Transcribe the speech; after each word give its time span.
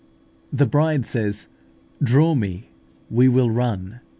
The 0.51 0.65
Bride 0.65 1.05
says, 1.05 1.47
"Draw 2.01 2.33
me, 2.33 2.71
we 3.11 3.27
will 3.27 3.51
run." 3.51 3.99